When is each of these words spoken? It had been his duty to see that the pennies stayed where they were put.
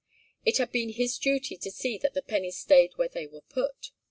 It 0.43 0.57
had 0.57 0.71
been 0.71 0.89
his 0.89 1.19
duty 1.19 1.55
to 1.57 1.69
see 1.69 1.99
that 1.99 2.15
the 2.15 2.23
pennies 2.23 2.57
stayed 2.57 2.93
where 2.97 3.09
they 3.09 3.27
were 3.27 3.41
put. 3.41 3.91